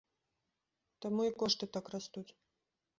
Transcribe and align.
Таму 1.07 1.21
і 1.29 1.37
кошты 1.45 1.65
так 1.77 1.85
растуць. 1.97 2.29